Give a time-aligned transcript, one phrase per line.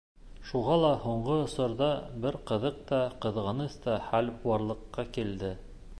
[0.51, 1.91] Шуға ла һуңғы осорҙа
[2.25, 5.57] бер ҡыҙыҡ та, ҡыҙғаныс та хәл барлыҡҡа килде.